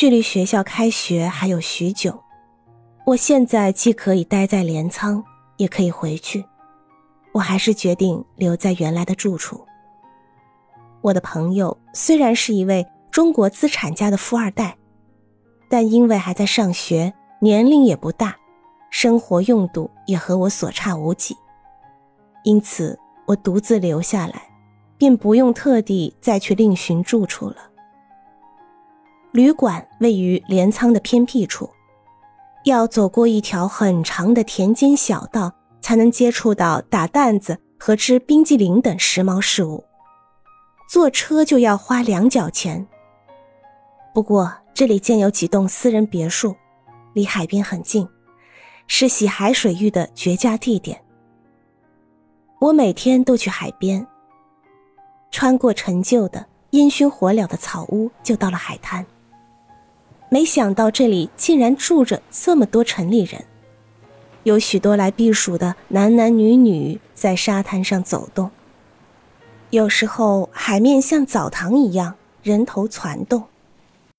[0.00, 2.18] 距离学校开学还有许久，
[3.04, 5.22] 我现在既可以待在镰仓，
[5.58, 6.42] 也可以回去。
[7.32, 9.62] 我还是决定留在原来的住处。
[11.02, 14.74] 我的朋友虽然是一位中国资产家的富二代，
[15.68, 18.34] 但因为还在上学，年龄也不大，
[18.88, 21.36] 生活用度也和我所差无几，
[22.44, 24.44] 因此我独自留下来，
[24.96, 27.69] 便不用特地再去另寻住处了。
[29.32, 31.70] 旅馆位于镰仓的偏僻处，
[32.64, 39.84] 要走过一条很长的田间小道，才能接触到打弹子和吃冰激凌等时髦事物。
[40.88, 42.84] 坐车就要花两角钱。
[44.12, 46.56] 不过这里建有几栋私人别墅，
[47.12, 48.08] 离海边很近，
[48.88, 51.00] 是洗海水浴的绝佳地点。
[52.58, 54.04] 我每天都去海边，
[55.30, 59.06] 穿过陈旧的烟熏火燎的草屋，就到了海滩。
[60.32, 63.44] 没想到这里竟然住着这么多城里人，
[64.44, 68.50] 有许多来避暑的男男女女在沙滩上走动。
[69.70, 72.14] 有时候海面像澡堂一样
[72.44, 73.42] 人头攒动，